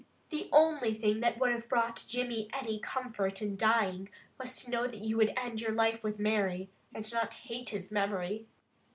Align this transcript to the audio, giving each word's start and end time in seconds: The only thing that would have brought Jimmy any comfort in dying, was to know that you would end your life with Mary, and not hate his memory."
The 0.31 0.49
only 0.51 0.95
thing 0.95 1.19
that 1.19 1.37
would 1.37 1.51
have 1.51 1.69
brought 1.69 2.05
Jimmy 2.07 2.49
any 2.53 2.79
comfort 2.79 3.39
in 3.39 3.55
dying, 3.55 4.09
was 4.39 4.55
to 4.63 4.71
know 4.71 4.87
that 4.87 4.97
you 5.01 5.15
would 5.17 5.31
end 5.37 5.61
your 5.61 5.73
life 5.73 6.01
with 6.01 6.17
Mary, 6.17 6.71
and 6.91 7.13
not 7.13 7.35
hate 7.35 7.69
his 7.69 7.91
memory." 7.91 8.47